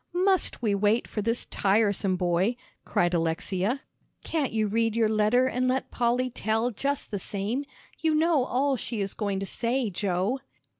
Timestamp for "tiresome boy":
1.45-2.55